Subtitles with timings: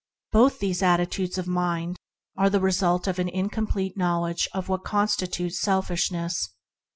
[0.31, 1.97] Both these attitudes of mind
[2.35, 6.49] are the result of an incomplete knowledge of what constitutes selfishness.